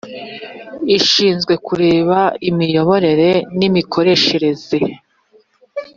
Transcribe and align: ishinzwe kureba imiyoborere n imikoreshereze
ishinzwe 0.97 1.53
kureba 1.65 2.19
imiyoborere 2.49 3.29
n 3.57 3.59
imikoreshereze 3.67 4.77